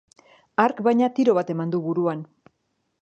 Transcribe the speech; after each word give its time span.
Hark, 0.63 0.79
baina, 0.87 1.09
tiro 1.19 1.35
bat 1.39 1.53
eman 1.57 1.75
du 1.77 1.83
buruan. 1.89 2.25